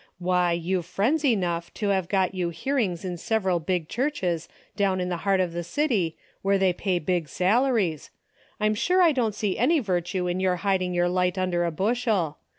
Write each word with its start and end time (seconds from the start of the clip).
Why, 0.17 0.53
you've 0.53 0.87
friends 0.87 1.23
enough 1.23 1.71
to 1.75 1.89
have 1.89 2.09
got 2.09 2.33
you 2.33 2.49
hearings 2.49 3.05
in 3.05 3.17
several 3.17 3.59
big 3.59 3.87
churches 3.87 4.49
down 4.75 4.99
in 4.99 5.09
the 5.09 5.17
heart 5.29 5.39
of 5.39 5.53
the 5.53 5.63
city 5.63 6.17
where 6.41 6.57
they 6.57 6.73
pay 6.73 6.97
big 6.97 7.29
salaries. 7.29 8.09
I'm 8.59 8.73
sure 8.73 9.03
I 9.03 9.11
don't 9.11 9.35
see 9.35 9.59
any 9.59 9.77
virtue 9.77 10.25
in 10.25 10.39
your 10.39 10.55
hiding 10.65 10.95
your 10.95 11.07
light 11.07 11.37
under 11.37 11.65
a 11.65 11.71
bushel. 11.71 12.39